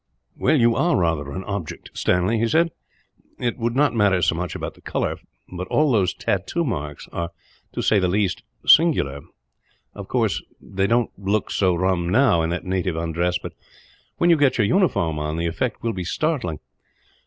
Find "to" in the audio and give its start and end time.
7.73-7.83